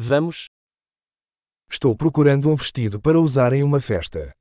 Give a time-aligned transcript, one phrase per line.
[0.00, 0.46] Vamos.
[1.68, 4.32] Estou procurando um vestido para usar em uma festa.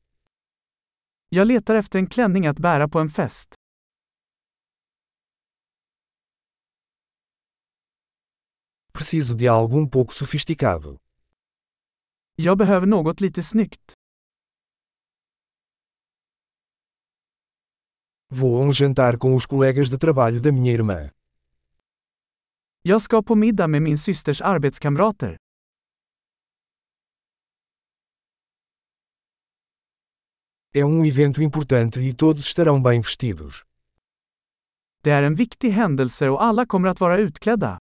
[1.32, 3.56] Jag letar efter en klänning att bära på en fest.
[8.93, 10.98] Preciso de algo um pouco sofisticado.
[12.36, 13.94] Jag behöver något lite snyggt.
[18.30, 21.10] Vou a um jantar com os colegas de trabalho da minha irmã.
[22.82, 25.38] Jag ska på middag med min systers arbetskamrater.
[30.74, 33.63] É um evento importante e todos estarão bem vestidos.
[35.02, 37.80] Det är en viktig händelse och alla kommer att vara utklädda.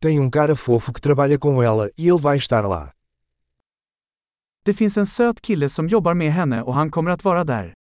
[0.00, 2.92] Tem um cara fofo que trabalha com ela e ele vai estar lá.
[4.64, 7.74] Det finns en söt kille som jobbar med henne och han kommer att vara där.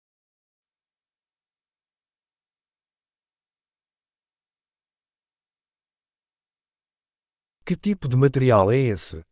[7.70, 9.24] Que tipo de material é esse?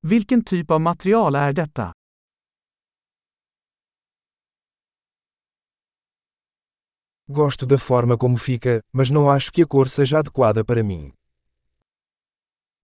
[0.00, 1.92] Vilken typ av material är detta?
[7.28, 11.12] Gosto da forma como fica, mas não acho que a cor seja adequada para mim.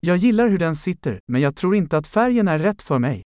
[0.00, 3.22] Jag gillar hur den sitter, men jag tror inte att färgen är rätt för mig.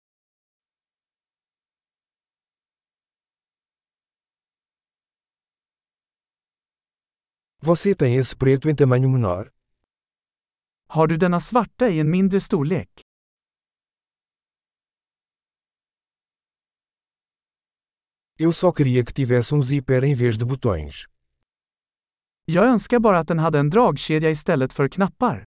[7.59, 9.54] Você tem esse preto em tamanho menor?
[10.87, 12.89] Har du denna svarta i en mindre storlek?
[18.39, 21.05] Eu só queria que tivesse um zíper em vez de botões.
[22.45, 25.45] Jag önskar bara att den hade en dragkedja istället för knappar.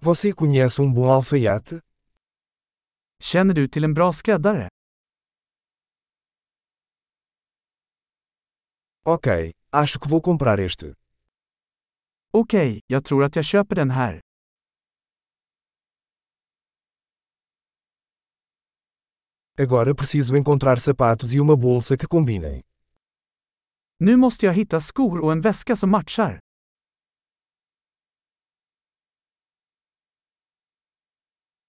[0.00, 1.80] Você conhece um bom alfaiate?
[3.22, 4.68] Känner du till en bra skräddare?
[9.04, 9.26] Ok,
[9.72, 10.94] acho que vou comprar este.
[12.30, 14.20] Okej, jag tror att jag köper den här.
[19.58, 22.62] Agora preciso encontrar sapatos e uma bolsa que combinem.
[23.98, 26.38] Nu måste jag hitta skor och en väska som matchar.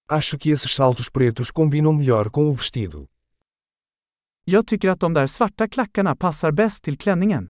[0.08, 3.08] Acho que esses saltos pretos combinam melhor com o vestido.
[4.46, 7.48] Jag tycker att de där svarta klackarna passar bäst till klänningen.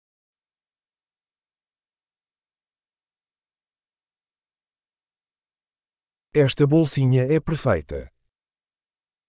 [6.36, 8.10] Esta bolsinha é perfeita.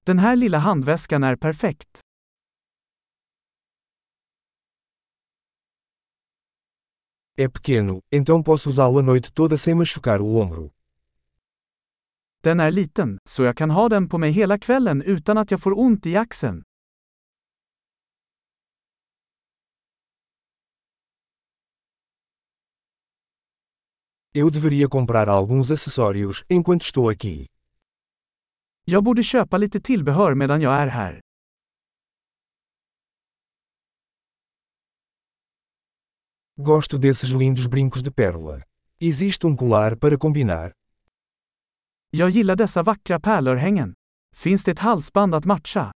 [0.06, 2.00] Den här lilla handväskan är perfekt.
[7.36, 10.70] É pequeno, então posso usá-lo a noite toda sem machucar o ombro.
[12.42, 15.60] Den är liten, så jag kan ha den på mig hela kvällen utan att jag
[15.62, 16.62] får ont i axeln.
[24.37, 27.47] Eu deveria comprar alguns acessórios enquanto estou aqui.
[28.84, 31.21] Jag borde köpa lite tillbehör medan jag är här.
[36.56, 38.62] Gosto desses lindos brincos de pérola.
[39.00, 40.72] Existe um colar para combinar?
[42.11, 43.95] Jag gillar dessa vackra pärlörhängen.
[44.37, 45.93] Finns det ett halsband att matcha?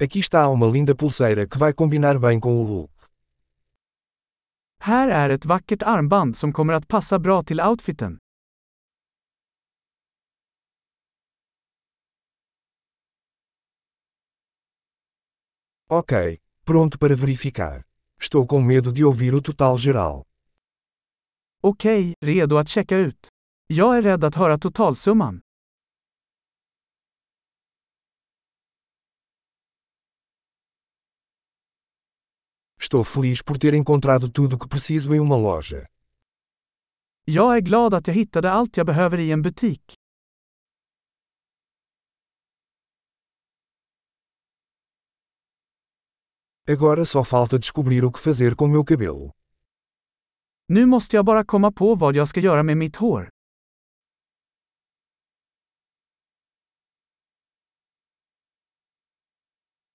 [0.00, 2.90] Aqui está uma linda pulseira que vai combinar bem com o look.
[4.80, 8.18] Här är ett vackert armband som kommer att passa bra till outfiten.
[15.88, 16.12] Ok,
[16.64, 17.84] pronto para verificar.
[18.20, 20.24] Estou com medo de ouvir o total geral.
[21.62, 23.28] Okej, redo att checka ut.
[23.66, 25.40] Jag är rädd att höra totalsumman.
[32.84, 35.88] Estou feliz por ter encontrado tudo o que preciso em uma loja.
[37.24, 39.94] Jag är glad att jag hittade allt jag behöver i en butik.
[46.68, 49.30] Agora só falta descobrir o que fazer com meu cabelo.
[50.68, 53.30] Nu måste jag bara komma på vad jag ska göra med mitt hår.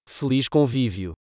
[0.07, 1.18] Feliz convívio.